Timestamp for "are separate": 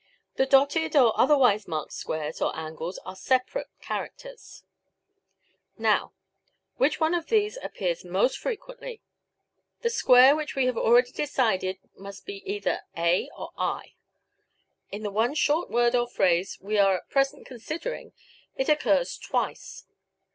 3.05-3.67